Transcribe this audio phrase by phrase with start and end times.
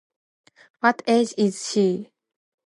[0.79, 2.11] What age is she?